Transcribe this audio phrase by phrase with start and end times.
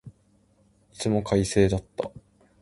[0.91, 2.09] いつも快晴だった。